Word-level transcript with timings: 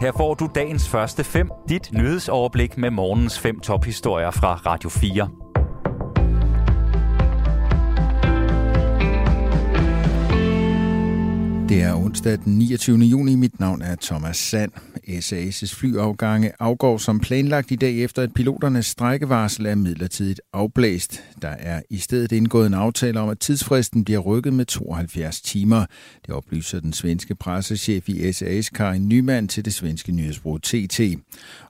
Her 0.00 0.12
får 0.12 0.34
du 0.34 0.48
dagens 0.54 0.88
første 0.88 1.24
fem, 1.24 1.50
dit 1.68 1.92
nyhedsoverblik 1.92 2.78
med 2.78 2.90
morgens 2.90 3.38
fem 3.38 3.60
tophistorier 3.60 4.30
fra 4.30 4.54
Radio 4.54 4.90
4. 4.90 5.49
Det 11.70 11.82
er 11.82 11.94
onsdag 11.94 12.38
den 12.44 12.58
29. 12.58 12.98
juni. 12.98 13.34
Mit 13.34 13.60
navn 13.60 13.82
er 13.82 13.96
Thomas 14.02 14.36
Sand. 14.36 14.72
SAS' 15.08 15.74
flyafgange 15.76 16.52
afgår 16.58 16.98
som 16.98 17.20
planlagt 17.20 17.70
i 17.70 17.76
dag 17.76 17.98
efter, 17.98 18.22
at 18.22 18.34
piloternes 18.34 18.86
strækkevarsel 18.86 19.66
er 19.66 19.74
midlertidigt 19.74 20.40
afblæst. 20.52 21.24
Der 21.42 21.48
er 21.48 21.82
i 21.90 21.98
stedet 21.98 22.32
indgået 22.32 22.66
en 22.66 22.74
aftale 22.74 23.20
om, 23.20 23.28
at 23.28 23.38
tidsfristen 23.38 24.04
bliver 24.04 24.20
rykket 24.20 24.52
med 24.52 24.64
72 24.64 25.40
timer. 25.40 25.84
Det 26.26 26.34
oplyser 26.34 26.80
den 26.80 26.92
svenske 26.92 27.34
pressechef 27.34 28.08
i 28.08 28.32
SAS, 28.32 28.68
Karin 28.68 29.08
Nyman, 29.08 29.48
til 29.48 29.64
det 29.64 29.74
svenske 29.74 30.12
nyhedsbureau 30.12 30.58
TT. 30.58 31.00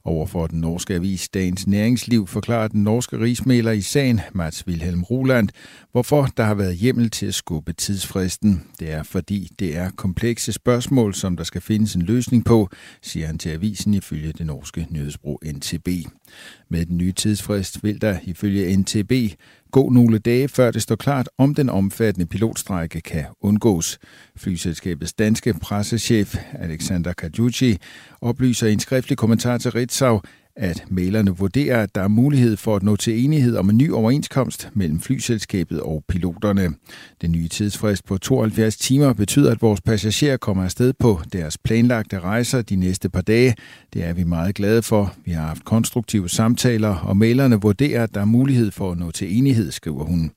Overfor 0.05 0.47
den 0.47 0.61
norske 0.61 0.95
avis 0.95 1.29
Dagens 1.29 1.67
Næringsliv 1.67 2.27
forklarer 2.27 2.69
den 2.69 2.85
norske 2.85 3.21
rigsmæler 3.21 3.73
i 3.73 3.80
sagen, 3.80 4.21
Mats 4.33 4.67
Wilhelm 4.67 5.03
Roland, 5.03 5.49
hvorfor 5.93 6.29
der 6.37 6.45
har 6.45 6.55
været 6.55 6.77
hjemmel 6.77 7.11
til 7.11 7.27
at 7.27 7.35
skubbe 7.35 7.73
tidsfristen. 7.73 8.63
Det 8.80 8.93
er 8.93 9.03
fordi, 9.03 9.51
det 9.59 9.77
er 9.77 9.90
komplekse 9.97 10.53
spørgsmål, 10.53 11.15
som 11.15 11.37
der 11.37 11.45
skal 11.45 11.61
findes 11.61 11.95
en 11.95 12.03
løsning 12.03 12.45
på, 12.45 12.69
siger 13.03 13.27
han 13.27 13.39
til 13.39 13.51
avisen 13.51 13.95
ifølge 13.95 14.33
det 14.33 14.47
norske 14.47 14.87
nyhedsbrug 14.91 15.43
NTB. 15.47 15.89
Med 16.69 16.87
den 16.87 16.97
nye 16.97 17.13
tidsfrist 17.13 17.85
vil 17.85 18.01
der 18.01 18.19
ifølge 18.25 18.77
NTB 18.77 19.13
gå 19.71 19.89
nogle 19.89 20.19
dage, 20.19 20.49
før 20.49 20.71
det 20.71 20.83
står 20.83 20.97
klart, 20.97 21.29
om 21.39 21.55
den 21.55 21.69
omfattende 21.69 22.27
pilotstrække 22.27 23.01
kan 23.01 23.25
undgås. 23.41 23.99
Flyselskabets 24.37 25.13
danske 25.13 25.55
pressechef 25.55 26.37
Alexander 26.52 27.13
Kajuchi 27.13 27.79
oplyser 28.21 28.66
i 28.66 28.73
en 28.73 28.80
skriftlig 28.80 29.18
kommentar 29.18 29.59
til 29.59 29.71
Ritzau, 29.71 30.21
at 30.61 30.85
malerne 30.89 31.30
vurderer, 31.30 31.83
at 31.83 31.95
der 31.95 32.01
er 32.03 32.09
mulighed 32.09 32.57
for 32.57 32.77
at 32.77 32.83
nå 32.83 32.97
til 32.97 33.25
enighed 33.25 33.57
om 33.57 33.71
en 33.71 33.77
ny 33.77 33.91
overenskomst 33.91 34.71
mellem 34.75 35.01
flyselskabet 35.01 35.80
og 35.80 36.05
piloterne. 36.09 36.75
Den 37.23 37.33
nye 37.33 37.49
tidsfrist 37.49 38.05
på 38.05 38.19
72 38.19 38.77
timer 38.77 39.13
betyder, 39.13 39.51
at 39.51 39.63
vores 39.63 39.80
passagerer 39.80 40.37
kommer 40.37 40.65
afsted 40.65 40.93
på 40.93 41.21
deres 41.33 41.59
planlagte 41.59 42.21
rejser 42.21 42.63
de 42.63 42.77
næste 42.77 43.09
par 43.09 43.21
dage. 43.21 43.55
Det 43.93 44.05
er 44.05 44.13
vi 44.13 44.25
meget 44.25 44.55
glade 44.55 44.83
for. 44.83 45.15
Vi 45.25 45.33
har 45.33 45.47
haft 45.47 45.65
konstruktive 45.65 46.29
samtaler, 46.29 46.95
og 46.95 47.17
malerne 47.17 47.61
vurderer, 47.61 48.02
at 48.02 48.15
der 48.15 48.21
er 48.21 48.24
mulighed 48.24 48.71
for 48.71 48.93
at 48.93 48.99
nå 48.99 49.11
til 49.11 49.39
enighed, 49.39 49.71
skriver 49.71 50.05
hun. 50.05 50.30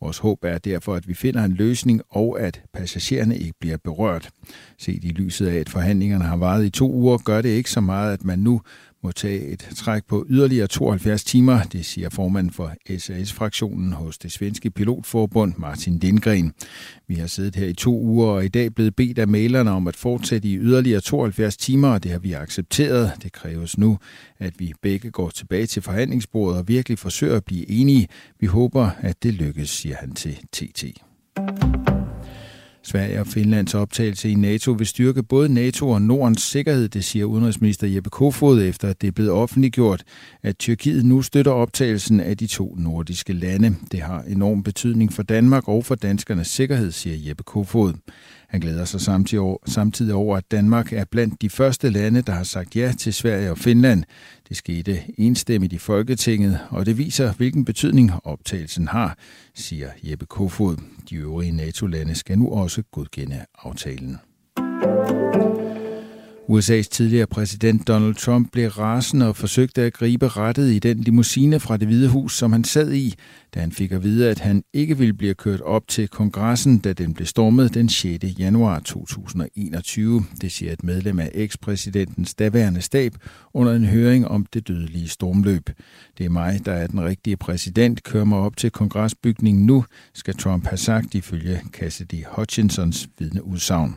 Vores 0.00 0.18
håb 0.18 0.44
er 0.44 0.58
derfor, 0.58 0.94
at 0.94 1.08
vi 1.08 1.14
finder 1.14 1.44
en 1.44 1.52
løsning, 1.52 2.02
og 2.10 2.40
at 2.40 2.62
passagererne 2.74 3.38
ikke 3.38 3.54
bliver 3.60 3.76
berørt. 3.84 4.30
Set 4.78 5.04
i 5.04 5.08
lyset 5.08 5.46
af, 5.46 5.56
at 5.56 5.68
forhandlingerne 5.68 6.24
har 6.24 6.36
varet 6.36 6.64
i 6.64 6.70
to 6.70 6.92
uger, 6.92 7.18
gør 7.18 7.42
det 7.42 7.48
ikke 7.48 7.70
så 7.70 7.80
meget, 7.80 8.12
at 8.12 8.24
man 8.24 8.38
nu 8.38 8.60
må 9.02 9.12
tage 9.12 9.46
et 9.46 9.68
træk 9.76 10.02
på 10.08 10.26
yderligere 10.28 10.66
72 10.66 11.24
timer, 11.24 11.62
det 11.62 11.84
siger 11.84 12.10
formanden 12.10 12.52
for 12.52 12.72
SAS-fraktionen 12.98 13.92
hos 13.92 14.18
det 14.18 14.32
svenske 14.32 14.70
pilotforbund, 14.70 15.54
Martin 15.56 15.98
Lindgren. 15.98 16.52
Vi 17.08 17.14
har 17.14 17.26
siddet 17.26 17.56
her 17.56 17.66
i 17.66 17.72
to 17.72 18.00
uger 18.00 18.26
og 18.26 18.44
i 18.44 18.48
dag 18.48 18.74
blevet 18.74 18.96
bedt 18.96 19.18
af 19.18 19.28
mailerne 19.28 19.70
om 19.70 19.88
at 19.88 19.96
fortsætte 19.96 20.48
i 20.48 20.56
yderligere 20.56 21.00
72 21.00 21.56
timer, 21.56 21.88
og 21.88 22.02
det 22.02 22.10
har 22.10 22.18
vi 22.18 22.32
accepteret. 22.32 23.12
Det 23.22 23.32
kræves 23.32 23.78
nu, 23.78 23.98
at 24.38 24.54
vi 24.58 24.72
begge 24.82 25.10
går 25.10 25.30
tilbage 25.30 25.66
til 25.66 25.82
forhandlingsbordet 25.82 26.58
og 26.58 26.68
virkelig 26.68 26.98
forsøger 26.98 27.36
at 27.36 27.44
blive 27.44 27.70
enige. 27.70 28.08
Vi 28.40 28.46
håber, 28.46 28.90
at 29.00 29.22
det 29.22 29.34
lykkes, 29.34 29.70
siger 29.70 29.96
han 29.96 30.14
til 30.14 30.36
TT. 30.52 30.84
Sverige 32.84 33.20
og 33.20 33.26
Finlands 33.26 33.74
optagelse 33.74 34.30
i 34.30 34.34
NATO 34.34 34.72
vil 34.72 34.86
styrke 34.86 35.22
både 35.22 35.54
NATO 35.54 35.88
og 35.88 36.02
Nordens 36.02 36.42
sikkerhed, 36.42 36.88
det 36.88 37.04
siger 37.04 37.24
udenrigsminister 37.24 37.86
Jeppe 37.86 38.10
Kofod, 38.10 38.62
efter 38.62 38.88
at 38.88 39.00
det 39.00 39.08
er 39.08 39.12
blevet 39.12 39.30
offentliggjort, 39.30 40.02
at 40.42 40.58
Tyrkiet 40.58 41.04
nu 41.04 41.22
støtter 41.22 41.52
optagelsen 41.52 42.20
af 42.20 42.36
de 42.36 42.46
to 42.46 42.74
nordiske 42.78 43.32
lande. 43.32 43.74
Det 43.92 44.00
har 44.00 44.22
enorm 44.22 44.62
betydning 44.62 45.12
for 45.12 45.22
Danmark 45.22 45.68
og 45.68 45.84
for 45.84 45.94
danskernes 45.94 46.46
sikkerhed, 46.46 46.90
siger 46.90 47.16
Jeppe 47.28 47.42
Kofod. 47.42 47.94
Han 48.52 48.60
glæder 48.60 48.84
sig 48.84 49.00
samtidig 49.66 50.14
over, 50.14 50.36
at 50.36 50.50
Danmark 50.50 50.92
er 50.92 51.04
blandt 51.04 51.42
de 51.42 51.50
første 51.50 51.90
lande, 51.90 52.22
der 52.22 52.32
har 52.32 52.42
sagt 52.42 52.76
ja 52.76 52.92
til 52.98 53.14
Sverige 53.14 53.50
og 53.50 53.58
Finland. 53.58 54.04
Det 54.48 54.56
skete 54.56 55.00
enstemmigt 55.18 55.72
i 55.72 55.78
Folketinget, 55.78 56.58
og 56.70 56.86
det 56.86 56.98
viser, 56.98 57.32
hvilken 57.32 57.64
betydning 57.64 58.10
optagelsen 58.24 58.88
har, 58.88 59.18
siger 59.54 59.88
Jeppe 60.02 60.26
Kofod. 60.26 60.76
De 61.10 61.16
øvrige 61.16 61.52
NATO-lande 61.52 62.14
skal 62.14 62.38
nu 62.38 62.50
også 62.50 62.82
godkende 62.90 63.44
aftalen. 63.64 64.18
USA's 66.48 66.88
tidligere 66.88 67.26
præsident 67.26 67.88
Donald 67.88 68.14
Trump 68.14 68.52
blev 68.52 68.68
rasende 68.68 69.28
og 69.28 69.36
forsøgte 69.36 69.82
at 69.82 69.92
gribe 69.92 70.28
rettet 70.28 70.72
i 70.72 70.78
den 70.78 70.98
limousine 70.98 71.60
fra 71.60 71.76
det 71.76 71.88
hvide 71.88 72.08
hus, 72.08 72.36
som 72.38 72.52
han 72.52 72.64
sad 72.64 72.92
i, 72.92 73.14
da 73.54 73.60
han 73.60 73.72
fik 73.72 73.92
at 73.92 74.02
vide, 74.02 74.30
at 74.30 74.38
han 74.38 74.64
ikke 74.72 74.98
ville 74.98 75.14
blive 75.14 75.34
kørt 75.34 75.60
op 75.60 75.88
til 75.88 76.08
kongressen, 76.08 76.78
da 76.78 76.92
den 76.92 77.14
blev 77.14 77.26
stormet 77.26 77.74
den 77.74 77.88
6. 77.88 78.24
januar 78.38 78.80
2021. 78.80 80.24
Det 80.40 80.52
siger 80.52 80.72
et 80.72 80.84
medlem 80.84 81.18
af 81.18 81.30
ekspræsidentens 81.34 82.34
daværende 82.34 82.80
stab 82.80 83.12
under 83.54 83.72
en 83.72 83.84
høring 83.84 84.28
om 84.28 84.46
det 84.46 84.68
dødelige 84.68 85.08
stormløb. 85.08 85.70
Det 86.18 86.26
er 86.26 86.30
mig, 86.30 86.66
der 86.66 86.72
er 86.72 86.86
den 86.86 87.04
rigtige 87.04 87.36
præsident. 87.36 88.02
Kør 88.02 88.24
mig 88.24 88.38
op 88.38 88.56
til 88.56 88.70
kongresbygningen 88.70 89.66
nu, 89.66 89.84
skal 90.14 90.36
Trump 90.36 90.66
have 90.66 90.78
sagt 90.78 91.14
ifølge 91.14 91.60
Cassidy 91.72 92.24
Hutchinsons 92.36 93.08
vidneudsagn. 93.18 93.94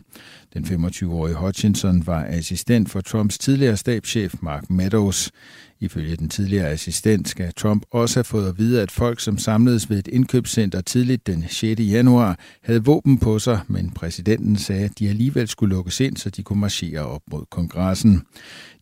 Den 0.56 0.66
25-årige 0.66 1.36
Hutchinson 1.36 2.08
var 2.08 2.26
assistent 2.30 2.90
for 2.90 3.02
Trumps 3.02 3.38
tidligere 3.38 3.78
stabschef 3.78 4.36
Mark 4.42 4.70
Meadows. 4.70 5.32
Ifølge 5.80 6.16
den 6.16 6.30
tidligere 6.30 6.70
assistent 6.70 7.30
skal 7.30 7.54
Trump 7.54 7.86
også 7.92 8.20
have 8.20 8.24
fået 8.24 8.48
at 8.50 8.58
vide, 8.58 8.82
at 8.82 8.92
folk, 8.92 9.20
som 9.20 9.38
samledes 9.38 9.90
ved 9.90 10.00
et 10.00 10.08
indkøbscenter 10.08 10.82
tidligt 10.82 11.28
den 11.28 11.46
6. 11.50 11.80
januar, 11.80 12.40
havde 12.64 12.86
våben 12.86 13.18
på 13.18 13.40
sig, 13.40 13.60
men 13.68 13.92
præsidenten 13.92 14.58
sagde, 14.58 14.86
at 14.86 15.00
de 15.00 15.10
alligevel 15.10 15.48
skulle 15.48 15.76
lukkes 15.76 16.00
ind, 16.00 16.18
så 16.18 16.30
de 16.30 16.44
kunne 16.44 16.60
marchere 16.60 17.06
op 17.06 17.22
mod 17.32 17.46
kongressen. 17.52 18.22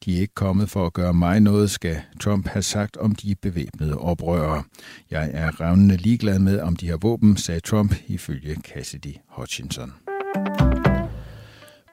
De 0.05 0.15
er 0.17 0.21
ikke 0.21 0.35
kommet 0.35 0.69
for 0.69 0.85
at 0.85 0.93
gøre 0.93 1.13
mig 1.13 1.39
noget, 1.39 1.71
skal 1.71 1.97
Trump 2.19 2.47
have 2.47 2.63
sagt 2.63 2.97
om 2.97 3.15
de 3.15 3.35
bevæbnede 3.41 3.97
oprørere. 3.97 4.63
Jeg 5.11 5.29
er 5.33 5.61
revnende 5.61 5.97
ligeglad 5.97 6.39
med, 6.39 6.59
om 6.59 6.75
de 6.75 6.89
har 6.89 6.97
våben, 6.97 7.37
sagde 7.37 7.59
Trump 7.59 7.95
ifølge 8.07 8.55
Cassidy 8.55 9.15
Hutchinson. 9.29 9.93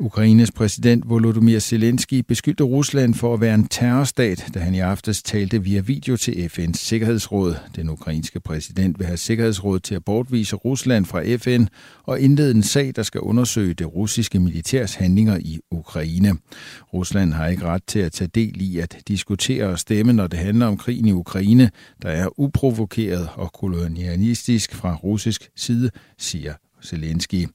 Ukraines 0.03 0.51
præsident 0.53 1.09
Volodymyr 1.09 1.59
Zelensky 1.59 2.25
beskyldte 2.29 2.65
Rusland 2.65 3.15
for 3.15 3.35
at 3.35 3.41
være 3.41 3.55
en 3.55 3.69
terrorstat, 3.69 4.47
da 4.55 4.59
han 4.59 4.75
i 4.75 4.79
aftes 4.79 5.23
talte 5.23 5.63
via 5.63 5.81
video 5.81 6.17
til 6.17 6.33
FN's 6.33 6.77
Sikkerhedsråd. 6.77 7.55
Den 7.77 7.91
ukrainske 7.91 8.41
præsident 8.41 8.99
vil 8.99 9.07
have 9.07 9.17
Sikkerhedsrådet 9.17 9.83
til 9.83 9.95
at 9.95 10.05
bortvise 10.05 10.57
Rusland 10.57 11.07
fra 11.07 11.37
FN 11.37 11.67
og 12.05 12.21
indlede 12.21 12.51
en 12.51 12.63
sag, 12.63 12.93
der 12.97 13.03
skal 13.03 13.21
undersøge 13.21 13.75
det 13.75 13.95
russiske 13.95 14.41
militærs 14.41 14.95
handlinger 14.95 15.39
i 15.39 15.61
Ukraine. 15.71 16.33
Rusland 16.95 17.33
har 17.33 17.47
ikke 17.47 17.65
ret 17.65 17.83
til 17.87 17.99
at 17.99 18.13
tage 18.13 18.31
del 18.35 18.61
i 18.61 18.79
at 18.79 18.97
diskutere 19.09 19.67
og 19.67 19.79
stemme, 19.79 20.13
når 20.13 20.27
det 20.27 20.39
handler 20.39 20.67
om 20.67 20.77
krigen 20.77 21.07
i 21.07 21.13
Ukraine, 21.13 21.71
der 22.03 22.09
er 22.09 22.41
uprovokeret 22.41 23.29
og 23.35 23.53
kolonialistisk 23.53 24.75
fra 24.75 24.95
russisk 24.95 25.51
side, 25.57 25.91
siger 26.19 26.55
Zelensky. 26.85 27.47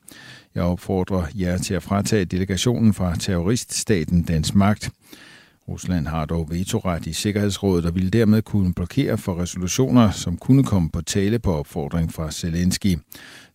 Jeg 0.56 0.64
opfordrer 0.64 1.26
jer 1.36 1.58
til 1.58 1.74
at 1.74 1.84
fratage 1.84 2.26
delegationen 2.26 2.94
fra 2.94 3.16
terroriststaten 3.16 4.24
dens 4.24 4.56
magt. 4.56 4.92
Rusland 5.68 6.08
har 6.08 6.26
dog 6.26 6.48
vetoret 6.52 7.06
i 7.06 7.14
Sikkerhedsrådet 7.14 7.86
og 7.86 7.96
ville 7.96 8.10
dermed 8.10 8.42
kunne 8.42 8.74
blokere 8.74 9.18
for 9.18 9.42
resolutioner, 9.42 10.12
som 10.12 10.38
kunne 10.38 10.64
komme 10.64 10.90
på 10.90 11.02
tale 11.02 11.40
på 11.40 11.54
opfordring 11.54 12.14
fra 12.14 12.32
Zelensky. 12.32 12.98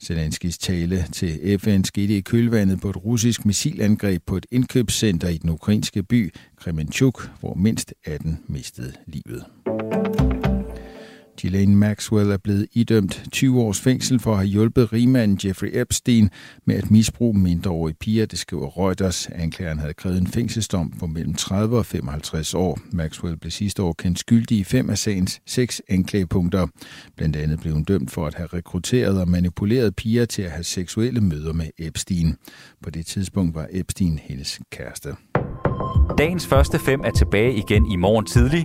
Zelenskys 0.04 0.58
tale 0.58 1.04
til 1.12 1.58
FN 1.60 1.84
skete 1.84 2.16
i 2.16 2.20
kølvandet 2.20 2.80
på 2.80 2.90
et 2.90 3.04
russisk 3.04 3.44
missilangreb 3.44 4.22
på 4.26 4.36
et 4.36 4.46
indkøbscenter 4.50 5.28
i 5.28 5.38
den 5.38 5.50
ukrainske 5.50 6.02
by 6.02 6.34
Kremenchuk, 6.56 7.30
hvor 7.40 7.54
mindst 7.54 7.94
18 8.04 8.40
mistede 8.48 8.92
livet. 9.06 9.44
Ghislaine 11.40 11.76
Maxwell 11.76 12.30
er 12.30 12.36
blevet 12.36 12.66
idømt 12.72 13.22
20 13.32 13.60
års 13.60 13.80
fængsel 13.80 14.20
for 14.20 14.30
at 14.30 14.36
have 14.36 14.48
hjulpet 14.48 14.92
rigmanden 14.92 15.38
Jeffrey 15.44 15.70
Epstein 15.72 16.30
med 16.64 16.74
at 16.74 16.90
misbruge 16.90 17.38
mindreårige 17.38 17.96
piger, 18.00 18.26
det 18.26 18.38
skriver 18.38 18.78
Reuters. 18.78 19.26
Anklageren 19.26 19.78
havde 19.78 19.94
krævet 19.94 20.18
en 20.18 20.26
fængselsdom 20.26 20.92
på 20.98 21.06
mellem 21.06 21.34
30 21.34 21.78
og 21.78 21.86
55 21.86 22.54
år. 22.54 22.78
Maxwell 22.92 23.36
blev 23.36 23.50
sidste 23.50 23.82
år 23.82 23.92
kendt 23.92 24.18
skyldig 24.18 24.58
i 24.58 24.64
fem 24.64 24.90
af 24.90 24.98
sagens 24.98 25.40
seks 25.46 25.82
anklagepunkter. 25.88 26.66
Blandt 27.16 27.36
andet 27.36 27.60
blev 27.60 27.72
hun 27.72 27.84
dømt 27.84 28.10
for 28.10 28.26
at 28.26 28.34
have 28.34 28.46
rekrutteret 28.46 29.20
og 29.20 29.28
manipuleret 29.28 29.96
piger 29.96 30.24
til 30.24 30.42
at 30.42 30.50
have 30.50 30.64
seksuelle 30.64 31.20
møder 31.20 31.52
med 31.52 31.66
Epstein. 31.78 32.36
På 32.82 32.90
det 32.90 33.06
tidspunkt 33.06 33.54
var 33.54 33.66
Epstein 33.70 34.18
hendes 34.22 34.60
kæreste. 34.72 35.14
Dagens 36.18 36.46
første 36.46 36.78
fem 36.78 37.00
er 37.04 37.10
tilbage 37.10 37.54
igen 37.54 37.92
i 37.92 37.96
morgen 37.96 38.26
tidlig. 38.26 38.64